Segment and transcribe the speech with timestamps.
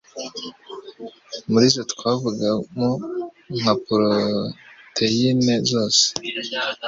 [1.51, 2.89] Muri zo twavugamo
[3.57, 6.03] nka proteyini zose